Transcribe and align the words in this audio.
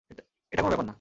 এটা 0.51 0.61
কোন 0.61 0.69
ব্যাপার 0.69 0.85
না। 0.85 0.89